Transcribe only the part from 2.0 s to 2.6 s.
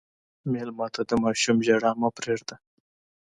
پرېږده.